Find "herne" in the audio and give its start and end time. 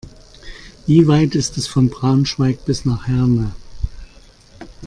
3.07-3.51